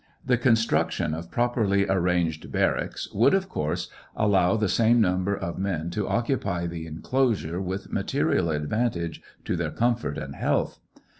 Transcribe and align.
The 0.25 0.35
construction 0.35 1.13
of 1.13 1.29
properly 1.29 1.85
arranged 1.87 2.51
barracks 2.51 3.07
would, 3.13 3.35
of 3.35 3.47
course, 3.47 3.87
allow 4.15 4.57
the 4.57 4.67
same 4.67 4.99
number 4.99 5.37
of 5.37 5.59
men 5.59 5.91
to 5.91 6.07
occupy 6.07 6.65
the 6.65 6.87
enclosure 6.87 7.61
with 7.61 7.93
material 7.93 8.49
advantage 8.49 9.21
to 9.45 9.55
their 9.55 9.69
comfort 9.69 10.17
and 10.17 10.33
health. 10.35 10.79